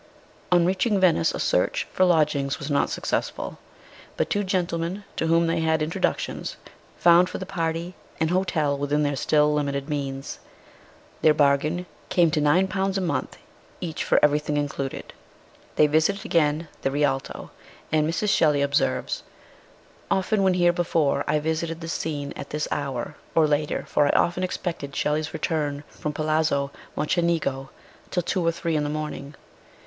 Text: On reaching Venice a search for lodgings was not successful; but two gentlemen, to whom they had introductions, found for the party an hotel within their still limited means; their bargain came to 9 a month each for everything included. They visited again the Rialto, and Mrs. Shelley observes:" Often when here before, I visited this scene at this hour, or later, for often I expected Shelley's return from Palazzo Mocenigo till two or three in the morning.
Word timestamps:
On 0.51 0.65
reaching 0.65 0.99
Venice 0.99 1.31
a 1.31 1.39
search 1.39 1.87
for 1.93 2.05
lodgings 2.05 2.57
was 2.57 2.71
not 2.71 2.89
successful; 2.89 3.59
but 4.17 4.31
two 4.31 4.43
gentlemen, 4.43 5.03
to 5.15 5.27
whom 5.27 5.45
they 5.45 5.59
had 5.59 5.83
introductions, 5.83 6.57
found 6.97 7.29
for 7.29 7.37
the 7.37 7.45
party 7.45 7.93
an 8.19 8.29
hotel 8.29 8.75
within 8.75 9.03
their 9.03 9.15
still 9.15 9.53
limited 9.53 9.89
means; 9.89 10.39
their 11.21 11.35
bargain 11.35 11.85
came 12.09 12.31
to 12.31 12.41
9 12.41 12.67
a 12.97 12.99
month 12.99 13.37
each 13.79 14.03
for 14.03 14.17
everything 14.25 14.57
included. 14.57 15.13
They 15.75 15.85
visited 15.85 16.25
again 16.25 16.67
the 16.81 16.89
Rialto, 16.89 17.51
and 17.91 18.09
Mrs. 18.09 18.29
Shelley 18.29 18.63
observes:" 18.63 19.21
Often 20.09 20.41
when 20.41 20.55
here 20.55 20.73
before, 20.73 21.23
I 21.27 21.37
visited 21.37 21.79
this 21.79 21.93
scene 21.93 22.33
at 22.35 22.49
this 22.49 22.67
hour, 22.71 23.17
or 23.35 23.45
later, 23.45 23.85
for 23.87 24.09
often 24.17 24.41
I 24.41 24.45
expected 24.45 24.95
Shelley's 24.95 25.31
return 25.31 25.83
from 25.91 26.11
Palazzo 26.11 26.71
Mocenigo 26.97 27.69
till 28.09 28.23
two 28.23 28.43
or 28.43 28.51
three 28.51 28.75
in 28.75 28.83
the 28.83 28.89
morning. 28.89 29.35